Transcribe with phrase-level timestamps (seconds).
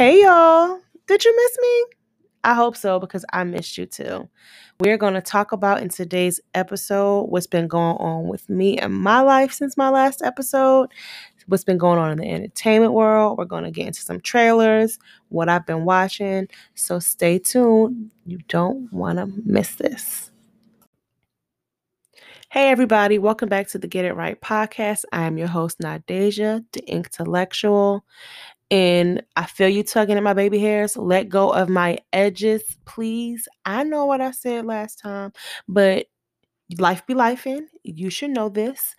[0.00, 1.84] Hey y'all, did you miss me?
[2.42, 4.30] I hope so because I missed you too.
[4.78, 8.94] We're going to talk about in today's episode what's been going on with me and
[8.94, 10.88] my life since my last episode,
[11.48, 13.36] what's been going on in the entertainment world.
[13.36, 16.48] We're going to get into some trailers, what I've been watching.
[16.74, 18.10] So stay tuned.
[18.24, 20.30] You don't want to miss this.
[22.48, 25.04] Hey, everybody, welcome back to the Get It Write podcast.
[25.12, 28.06] I am your host, Nadeja, the intellectual
[28.70, 30.96] and I feel you tugging at my baby hairs.
[30.96, 33.48] Let go of my edges, please.
[33.64, 35.32] I know what I said last time,
[35.68, 36.06] but
[36.78, 37.68] life be life in.
[37.82, 38.94] You should know this.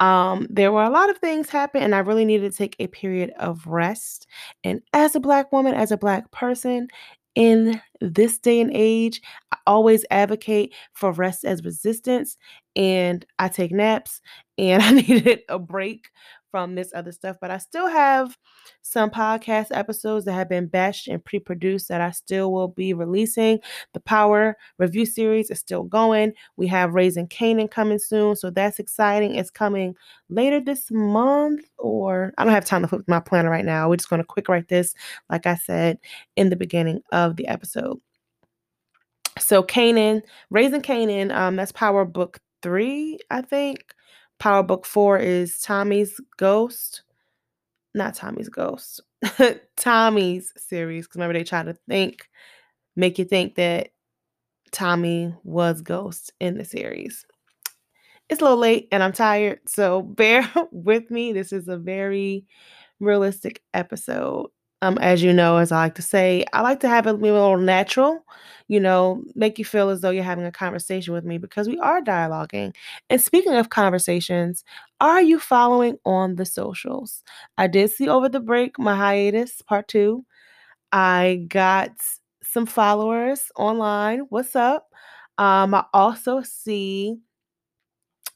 [0.00, 2.86] Um, there were a lot of things happen, and I really needed to take a
[2.88, 4.26] period of rest.
[4.62, 6.88] And as a black woman, as a black person,
[7.34, 9.20] in this day and age,
[9.52, 12.36] I always advocate for rest as resistance,
[12.74, 14.20] and I take naps,
[14.58, 16.08] and I needed a break
[16.50, 18.36] from this other stuff, but I still have
[18.82, 22.94] some podcast episodes that have been batched and pre produced that I still will be
[22.94, 23.58] releasing.
[23.94, 26.32] The Power review series is still going.
[26.56, 29.34] We have Raising Kanan coming soon, so that's exciting.
[29.34, 29.94] It's coming
[30.28, 33.88] later this month, or I don't have time to flip my planner right now.
[33.88, 34.94] We're just going to quick write this,
[35.30, 35.98] like I said
[36.36, 38.00] in the beginning of the episode.
[39.38, 43.94] So, Kanan, Raising Kanan, um, that's Power Book Three, I think.
[44.38, 47.02] Power Book 4 is Tommy's Ghost.
[47.94, 49.00] Not Tommy's Ghost.
[49.76, 51.06] Tommy's series.
[51.06, 52.28] Because remember, they try to think,
[52.94, 53.90] make you think that
[54.72, 57.24] Tommy was Ghost in the series.
[58.28, 61.32] It's a little late and I'm tired, so bear with me.
[61.32, 62.44] This is a very
[63.00, 64.50] realistic episode.
[64.82, 67.12] Um, as you know, as I like to say, I like to have it a
[67.14, 68.24] little natural,
[68.68, 71.78] you know, make you feel as though you're having a conversation with me because we
[71.78, 72.74] are dialoguing.
[73.08, 74.64] And speaking of conversations,
[75.00, 77.22] are you following on the socials?
[77.56, 80.24] I did see over the break my hiatus part two.
[80.92, 81.90] I got
[82.42, 84.20] some followers online.
[84.30, 84.88] What's up?
[85.38, 87.18] Um, I also see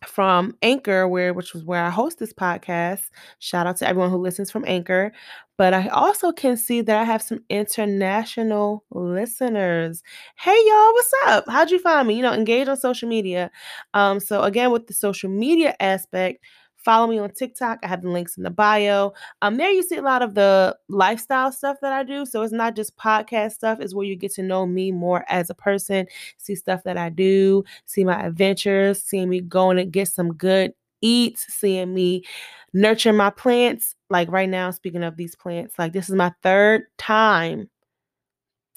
[0.06, 3.10] from Anchor, where which was where I host this podcast.
[3.38, 5.12] Shout out to everyone who listens from Anchor.
[5.58, 10.02] But I also can see that I have some international listeners.
[10.38, 11.44] Hey y'all, what's up?
[11.48, 12.14] How'd you find me?
[12.14, 13.50] You know, engage on social media.
[13.92, 16.44] Um, so again, with the social media aspect,
[16.84, 17.78] Follow me on TikTok.
[17.82, 19.12] I have the links in the bio.
[19.42, 22.24] Um, there you see a lot of the lifestyle stuff that I do.
[22.24, 25.50] So it's not just podcast stuff, it's where you get to know me more as
[25.50, 26.06] a person,
[26.38, 30.72] see stuff that I do, see my adventures, seeing me going and get some good
[31.02, 32.24] eats, seeing me
[32.72, 33.94] nurture my plants.
[34.08, 37.68] Like right now, speaking of these plants, like this is my third time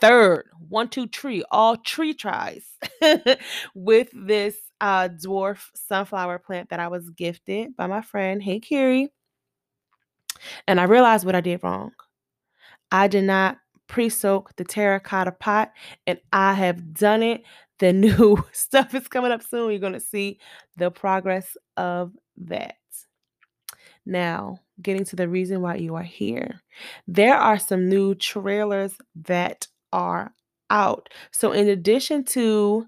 [0.01, 2.65] third one two tree all tree tries
[3.75, 9.07] with this uh, dwarf sunflower plant that I was gifted by my friend, Hey Kiri.
[10.67, 11.93] And I realized what I did wrong.
[12.91, 15.71] I did not pre soak the terracotta pot,
[16.05, 17.43] and I have done it.
[17.79, 19.71] The new stuff is coming up soon.
[19.71, 20.37] You're going to see
[20.75, 22.75] the progress of that.
[24.05, 26.59] Now, getting to the reason why you are here,
[27.07, 30.33] there are some new trailers that are
[30.69, 31.07] out.
[31.31, 32.85] So, in addition to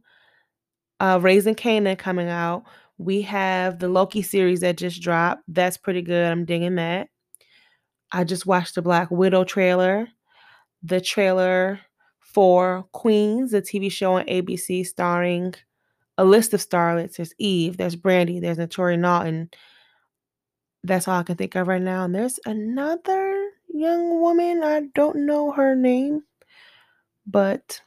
[0.99, 2.63] uh, Raising Kanan coming out.
[2.97, 5.43] We have the Loki series that just dropped.
[5.47, 6.25] That's pretty good.
[6.25, 7.09] I'm digging that.
[8.11, 10.07] I just watched the Black Widow trailer.
[10.83, 11.79] The trailer
[12.19, 15.55] for Queens, the TV show on ABC starring
[16.17, 17.17] a list of starlets.
[17.17, 19.49] There's Eve, there's Brandy, there's Naturi Naughton.
[20.83, 22.05] That's all I can think of right now.
[22.05, 24.63] And there's another young woman.
[24.63, 26.23] I don't know her name,
[27.25, 27.81] but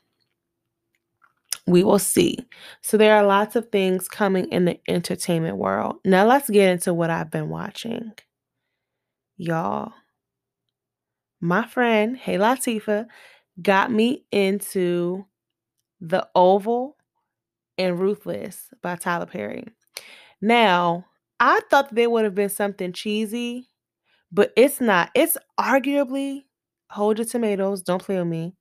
[1.68, 2.38] we will see.
[2.82, 5.96] So there are lots of things coming in the entertainment world.
[6.04, 8.12] Now let's get into what I've been watching.
[9.36, 9.92] Y'all,
[11.40, 13.06] my friend, Hey Latifa,
[13.60, 15.24] got me into
[16.00, 16.96] The Oval
[17.76, 19.64] and Ruthless by Tyler Perry.
[20.40, 21.04] Now,
[21.40, 23.68] I thought there would have been something cheesy,
[24.32, 25.10] but it's not.
[25.14, 26.42] It's arguably,
[26.90, 28.54] hold your tomatoes, don't play with me.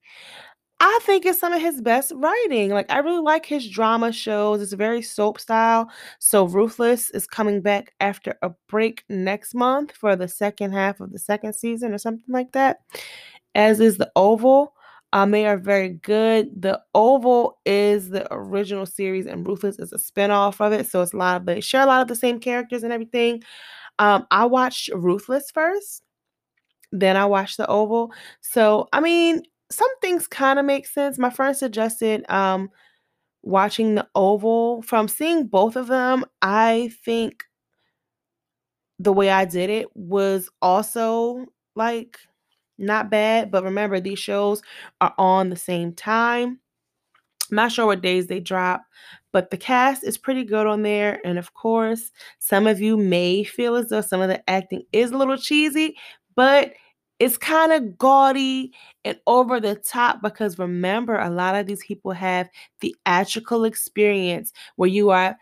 [0.79, 2.69] I think it's some of his best writing.
[2.69, 4.61] Like I really like his drama shows.
[4.61, 5.89] It's very soap style.
[6.19, 11.11] So Ruthless is coming back after a break next month for the second half of
[11.11, 12.81] the second season or something like that.
[13.55, 14.73] As is The Oval.
[15.13, 16.61] Um, they are very good.
[16.61, 20.85] The Oval is the original series, and Ruthless is a spinoff of it.
[20.87, 23.41] So it's a lot of they share a lot of the same characters and everything.
[23.99, 26.03] Um, I watched Ruthless first,
[26.91, 28.11] then I watched The Oval.
[28.41, 31.17] So I mean, some things kind of make sense.
[31.17, 32.69] My friend suggested um
[33.43, 34.81] watching the oval.
[34.83, 37.45] From seeing both of them, I think
[38.99, 42.17] the way I did it was also like
[42.77, 43.51] not bad.
[43.51, 44.61] But remember, these shows
[45.01, 46.59] are on the same time.
[47.51, 48.83] I'm not sure what days they drop,
[49.33, 51.21] but the cast is pretty good on there.
[51.25, 55.11] And of course, some of you may feel as though some of the acting is
[55.11, 55.97] a little cheesy,
[56.35, 56.73] but
[57.19, 58.73] it's kind of gaudy
[59.03, 62.49] and over the top because remember, a lot of these people have
[62.79, 65.35] theatrical experience where you are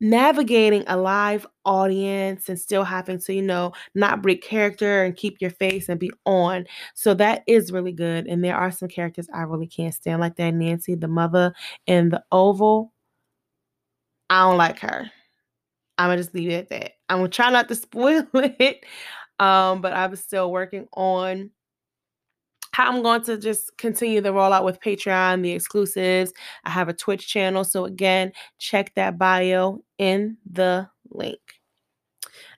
[0.00, 5.40] navigating a live audience and still having to, you know, not break character and keep
[5.40, 6.64] your face and be on.
[6.94, 8.26] So that is really good.
[8.26, 11.54] And there are some characters I really can't stand, like that Nancy, the mother
[11.86, 12.92] in the Oval.
[14.30, 15.10] I don't like her.
[15.98, 16.92] I'm gonna just leave it at that.
[17.10, 18.84] I'm gonna try not to spoil it.
[19.40, 21.50] Um, but I'm still working on
[22.72, 26.32] how I'm going to just continue the rollout with Patreon, the exclusives.
[26.64, 27.64] I have a Twitch channel.
[27.64, 31.40] So, again, check that bio in the link.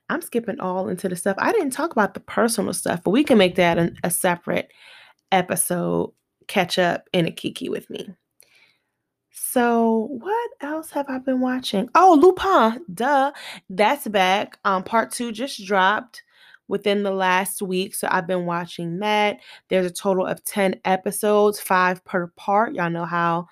[0.09, 1.37] I'm skipping all into the stuff.
[1.39, 4.71] I didn't talk about the personal stuff, but we can make that an, a separate
[5.31, 6.11] episode
[6.47, 8.13] catch up in a Kiki with me.
[9.31, 11.89] So, what else have I been watching?
[11.95, 13.31] Oh, Lupin, duh.
[13.69, 14.59] That's back.
[14.65, 16.21] Um, part two just dropped
[16.67, 17.95] within the last week.
[17.95, 19.39] So I've been watching that.
[19.69, 22.73] There's a total of 10 episodes, five per part.
[22.73, 23.47] Y'all know how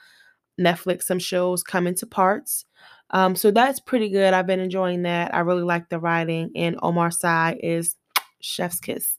[0.59, 2.65] Netflix, some shows come into parts.
[3.11, 4.33] Um, so that's pretty good.
[4.33, 5.33] I've been enjoying that.
[5.33, 7.95] I really like the writing, and Omar Sy is
[8.41, 9.17] chef's kiss.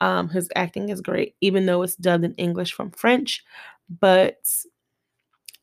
[0.00, 3.44] Um, his acting is great, even though it's dubbed in English from French,
[3.88, 4.36] but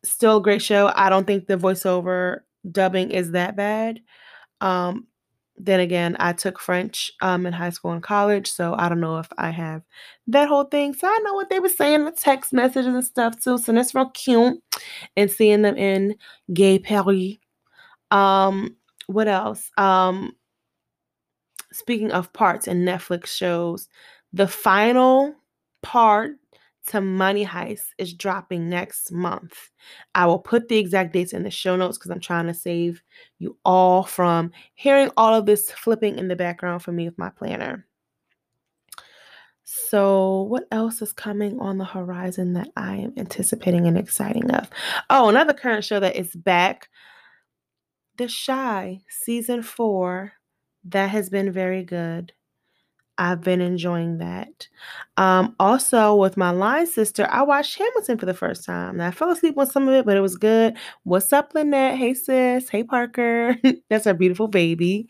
[0.03, 0.91] still a great show.
[0.95, 2.39] I don't think the voiceover
[2.69, 3.99] dubbing is that bad.
[4.61, 5.07] Um,
[5.59, 9.17] then again, I took French um, in high school and college, so I don't know
[9.19, 9.83] if I have
[10.27, 10.93] that whole thing.
[10.93, 13.57] So I know what they were saying in the text messages and stuff too.
[13.57, 14.63] So that's real cute.
[15.17, 16.15] And seeing them in
[16.53, 17.35] Gay Paris.
[18.09, 18.77] Um,
[19.07, 19.69] what else?
[19.77, 20.31] Um,
[21.73, 23.89] speaking of parts and Netflix shows,
[24.31, 25.35] the final
[25.83, 26.31] part
[26.89, 29.69] to Money Heist is dropping next month.
[30.15, 33.01] I will put the exact dates in the show notes because I'm trying to save
[33.37, 37.29] you all from hearing all of this flipping in the background for me with my
[37.29, 37.85] planner.
[39.63, 44.67] So, what else is coming on the horizon that I am anticipating and exciting of?
[45.11, 46.89] Oh, another current show that is back
[48.17, 50.33] The Chi, season four.
[50.85, 52.33] That has been very good.
[53.19, 54.69] I've been enjoying that.
[55.17, 58.97] Um, also, with my line sister, I watched Hamilton for the first time.
[58.97, 60.77] Now, I fell asleep on some of it, but it was good.
[61.03, 61.97] What's up, Lynette?
[61.97, 62.69] Hey, sis.
[62.69, 63.57] Hey, Parker.
[63.89, 65.09] That's our beautiful baby.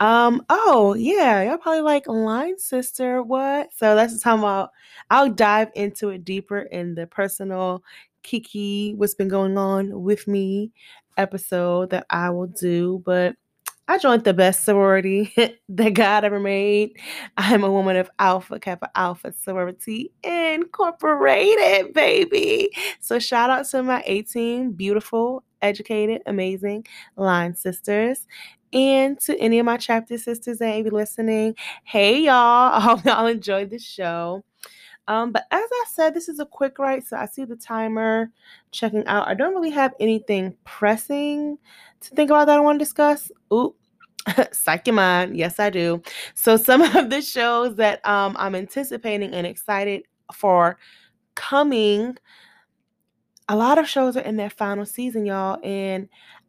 [0.00, 3.22] Um, oh, yeah, y'all probably like line sister.
[3.22, 3.70] What?
[3.74, 4.70] So that's the time I'll,
[5.10, 7.82] I'll dive into it deeper in the personal
[8.22, 10.72] Kiki, what's been going on with me
[11.16, 13.02] episode that I will do.
[13.04, 13.36] But
[13.88, 15.32] I joined the best sorority
[15.68, 16.98] that God ever made.
[17.36, 22.70] I'm a woman of Alpha Kappa Alpha Sorority Incorporated, baby.
[23.00, 26.86] So shout out to my 18 beautiful, educated, amazing
[27.16, 28.26] line sisters.
[28.72, 31.54] And to any of my chapter sisters that may be listening,
[31.84, 32.34] hey y'all.
[32.74, 34.44] I hope y'all enjoyed the show.
[35.08, 38.30] Um, but as I said, this is a quick write, so I see the timer
[38.72, 39.28] checking out.
[39.28, 41.58] I don't really have anything pressing
[42.00, 43.30] to think about that I want to discuss.
[43.52, 43.74] Ooh,
[44.52, 45.36] psych your mind.
[45.36, 46.02] Yes, I do.
[46.34, 50.78] So some of the shows that um, I'm anticipating and excited for
[51.34, 52.16] coming,
[53.48, 56.08] a lot of shows are in their final season, y'all, and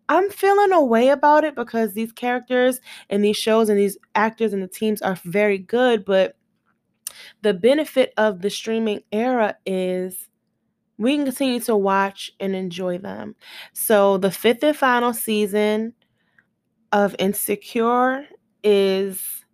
[0.09, 4.53] I'm feeling a way about it because these characters and these shows and these actors
[4.53, 6.37] and the teams are very good, but
[7.41, 10.29] the benefit of the streaming era is
[10.97, 13.35] we can continue to watch and enjoy them.
[13.73, 15.93] So the fifth and final season
[16.91, 18.25] of Insecure
[18.63, 19.45] is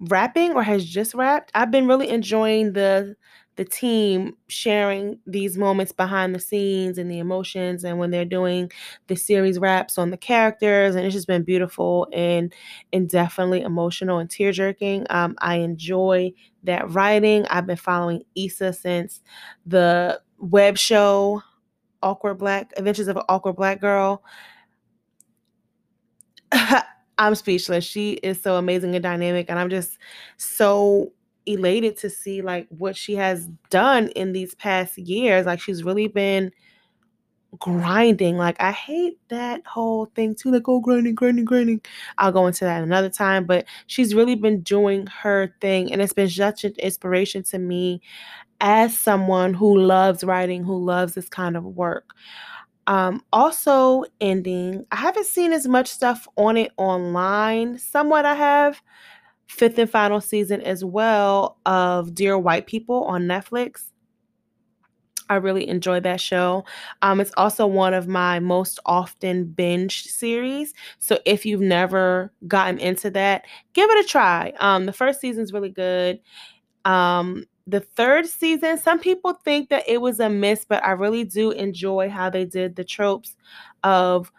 [0.00, 1.50] wrapping or has just wrapped.
[1.54, 3.16] I've been really enjoying the
[3.56, 8.70] the team sharing these moments behind the scenes and the emotions and when they're doing
[9.06, 12.52] the series wraps on the characters and it's just been beautiful and
[12.92, 15.06] and definitely emotional and tear jerking.
[15.10, 16.32] Um, i enjoy
[16.64, 17.46] that writing.
[17.48, 19.20] I've been following Issa since
[19.66, 21.42] the web show
[22.02, 24.22] awkward black adventures of an awkward black girl.
[27.18, 27.84] I'm speechless.
[27.84, 29.98] She is so amazing and dynamic and i'm just
[30.36, 31.12] so
[31.46, 35.46] elated to see like what she has done in these past years.
[35.46, 36.52] Like she's really been
[37.58, 38.36] grinding.
[38.36, 41.80] Like I hate that whole thing too, like oh grinding, grinding, grinding.
[42.18, 46.12] I'll go into that another time, but she's really been doing her thing, and it's
[46.12, 48.00] been such an inspiration to me
[48.60, 52.10] as someone who loves writing, who loves this kind of work.
[52.86, 57.78] Um, also ending, I haven't seen as much stuff on it online.
[57.78, 58.82] Somewhat I have,
[59.46, 63.84] fifth and final season as well of Dear White People on Netflix.
[65.30, 66.64] I really enjoy that show.
[67.00, 70.74] Um, it's also one of my most often binge series.
[70.98, 74.52] So if you've never gotten into that, give it a try.
[74.58, 76.20] Um, the first season's really good.
[76.84, 81.24] Um, the third season, some people think that it was a miss, but I really
[81.24, 83.34] do enjoy how they did the tropes
[83.82, 84.30] of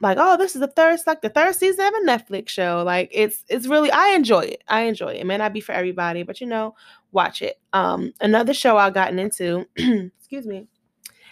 [0.00, 2.82] like, oh, this is the third, like the third season of a Netflix show.
[2.84, 4.62] Like it's it's really I enjoy it.
[4.68, 5.20] I enjoy it.
[5.20, 6.74] It may not be for everybody, but you know,
[7.12, 7.60] watch it.
[7.72, 10.66] Um, another show I've gotten into, excuse me,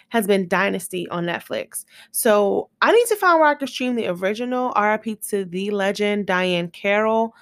[0.09, 1.85] has been Dynasty on Netflix.
[2.11, 6.27] So I need to find where I can stream the original RIP to the legend
[6.27, 7.33] Diahann Carroll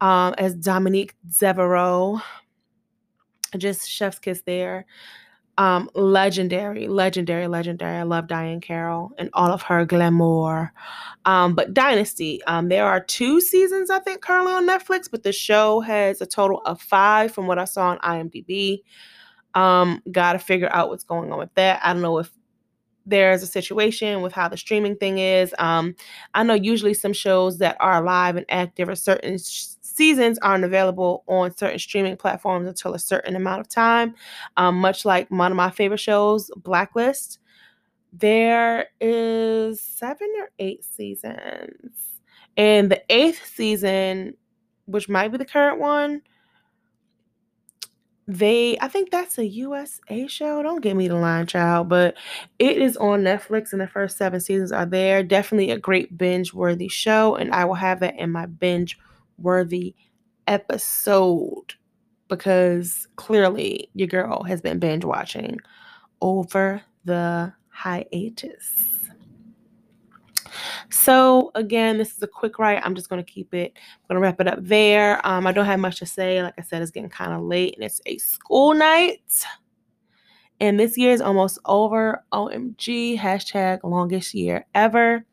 [0.00, 2.20] um, as Dominique Deveraux.
[3.56, 4.86] Just chef's kiss there.
[5.58, 7.96] Um, legendary, legendary, legendary.
[7.96, 10.72] I love Diahann Carroll and all of her glamour.
[11.24, 15.32] Um, but Dynasty, um, there are two seasons, I think, currently on Netflix, but the
[15.32, 18.82] show has a total of five from what I saw on IMDb.
[19.54, 21.80] Um, gotta figure out what's going on with that.
[21.82, 22.30] I don't know if
[23.04, 25.54] there's a situation with how the streaming thing is.
[25.58, 25.96] Um,
[26.34, 29.66] I know usually some shows that are live and active or certain sh-
[29.98, 34.14] seasons aren't available on certain streaming platforms until a certain amount of time.
[34.56, 37.40] Um, much like one of my favorite shows, Blacklist,
[38.12, 41.98] there is seven or eight seasons.
[42.56, 44.34] And the eighth season,
[44.86, 46.22] which might be the current one,
[48.28, 50.62] they I think that's a USA show.
[50.62, 52.14] Don't get me the line, child, but
[52.58, 55.22] it is on Netflix and the first seven seasons are there.
[55.22, 58.98] Definitely a great binge worthy show, and I will have that in my binge
[59.38, 59.94] worthy
[60.46, 61.74] episode
[62.28, 65.58] because clearly your girl has been binge watching
[66.20, 68.84] over the hiatus.
[70.90, 72.82] So again, this is a quick write.
[72.84, 73.72] I'm just going to keep it.
[73.76, 75.24] I'm going to wrap it up there.
[75.26, 76.42] Um, I don't have much to say.
[76.42, 79.44] Like I said, it's getting kind of late and it's a school night.
[80.60, 82.24] And this year is almost over.
[82.32, 85.24] OMG, hashtag longest year ever.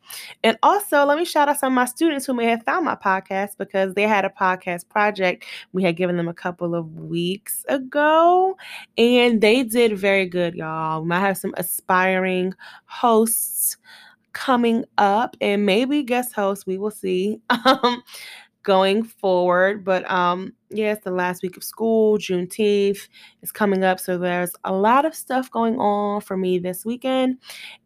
[0.44, 2.96] And also, let me shout out some of my students who may have found my
[2.96, 7.66] podcast because they had a podcast project we had given them a couple of weeks
[7.68, 8.56] ago.
[8.98, 11.02] And they did very good, y'all.
[11.02, 12.54] We might have some aspiring
[12.86, 13.78] hosts
[14.34, 16.68] coming up and maybe guest hosts.
[16.68, 17.40] We will see.
[17.66, 18.04] Um,
[18.66, 19.86] going forward.
[19.86, 22.18] But um, yeah, the last week of school.
[22.18, 23.08] Juneteenth
[23.42, 24.00] is coming up.
[24.02, 27.38] So there's a lot of stuff going on for me this weekend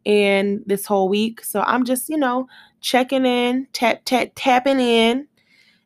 [0.08, 1.44] and this whole week.
[1.44, 2.48] So I'm just, you know,
[2.82, 5.28] checking in, tap, tap, tapping in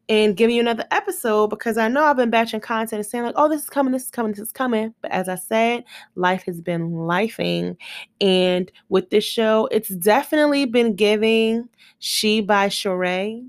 [0.10, 3.36] and giving you another episode because I know I've been batching content and saying like,
[3.38, 4.94] oh, this is coming, this is coming, this is coming.
[5.02, 5.86] But as I said,
[6.16, 7.78] life has been lifing.
[8.22, 11.68] And with this show, it's definitely been giving
[12.00, 13.48] She by Sheree.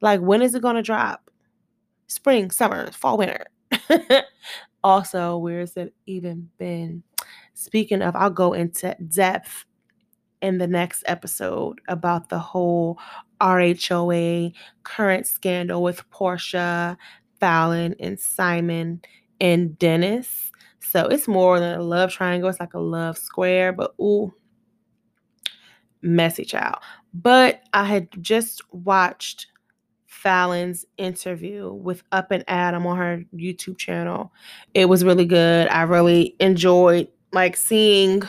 [0.00, 1.30] Like, when is it going to drop?
[2.06, 3.46] Spring, summer, fall, winter.
[4.84, 7.02] also, where has it even been?
[7.54, 9.64] Speaking of, I'll go into depth
[10.42, 12.98] in the next episode about the whole
[13.40, 16.96] RHOA current scandal with Porsha,
[17.40, 19.02] Falynn, and Simon
[19.40, 20.50] and Dennis.
[20.80, 24.32] So it's more than a love triangle, it's like a love square, but ooh,
[26.02, 26.76] messy child.
[27.12, 29.46] But I had just watched
[30.22, 34.32] Falynn's interview with Up and Adam on her YouTube channel.
[34.74, 35.68] It was really good.
[35.68, 38.22] I really enjoyed like seeing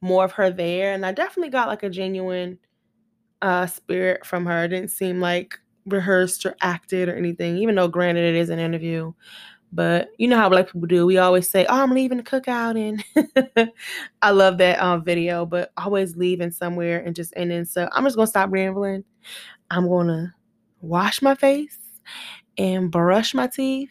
[0.00, 2.58] more of her there and I definitely got like a genuine
[3.42, 4.64] uh spirit from her.
[4.64, 8.58] It didn't seem like rehearsed or acted or anything, even though granted it is an
[8.58, 9.12] interview.
[9.72, 11.04] But you know how black people do.
[11.04, 13.70] We always say, "Oh, I'm leaving the cookout," and
[14.22, 15.44] I love that um, video.
[15.44, 17.66] But always leaving somewhere and just ending.
[17.66, 19.04] So I'm just gonna stop rambling.
[19.70, 20.34] I'm gonna
[20.80, 21.78] wash my face
[22.56, 23.90] and brush my teeth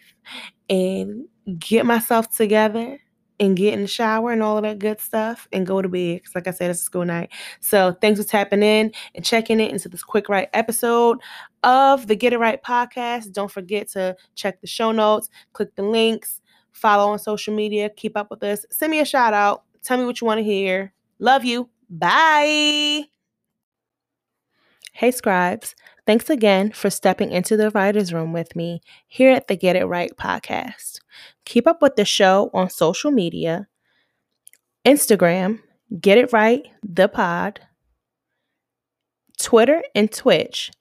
[0.70, 1.26] and
[1.60, 3.00] get myself together
[3.40, 6.22] and get in the shower and all of that good stuff and go to bed.
[6.22, 7.30] Because, like I said, it's a school night.
[7.60, 11.20] So, thanks for tapping in and checking it into this quick write episode
[11.64, 13.32] of the Get It Write podcast.
[13.34, 16.42] Don't forget to check the show notes, click the links,
[16.72, 20.06] follow on social media, keep up with us, send me a shout out, tell me
[20.06, 20.94] what you want to hear.
[21.20, 21.70] Love you.
[21.90, 23.04] Bye.
[24.94, 25.76] Hey, scribes.
[26.08, 29.84] Thanks again for stepping into the writer's room with me here at the Get It
[29.84, 31.02] Write podcast.
[31.44, 33.68] Keep up with the show on social media
[34.86, 35.60] Instagram,
[36.00, 37.60] Get It Write, the pod,
[39.38, 40.72] Twitter and Twitch,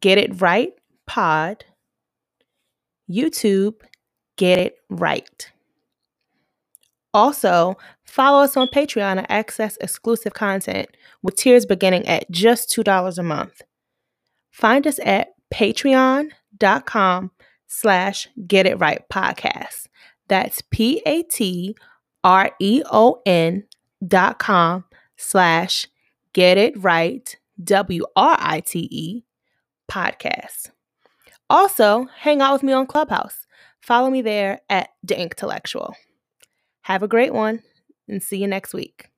[0.00, 0.74] Get It Write
[1.04, 1.64] Pod,
[3.10, 3.80] YouTube,
[4.36, 5.50] Get It Write.
[7.12, 10.88] Also, follow us on Patreon to access exclusive content
[11.22, 13.62] with tiers beginning at just $2 a month.
[14.56, 17.30] Find us at patreon.com
[17.66, 19.88] slash get it write podcast.
[20.28, 21.76] That's P A T
[22.24, 23.64] R E O N
[24.06, 24.84] dot com
[25.18, 25.86] slash
[26.32, 29.24] get it write W R I T E
[29.90, 30.70] podcast.
[31.50, 33.46] Also, hang out with me on Clubhouse.
[33.82, 35.94] Follow me there at The Intellectual.
[36.80, 37.62] Have a great one
[38.08, 39.10] and see you next week.